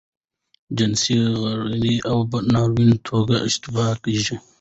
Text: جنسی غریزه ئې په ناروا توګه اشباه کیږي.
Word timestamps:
جنسی 0.77 1.15
غریزه 1.41 1.95
ئې 2.09 2.17
په 2.29 2.37
ناروا 2.53 2.87
توګه 3.07 3.35
اشباه 3.47 3.91
کیږي. 4.03 4.35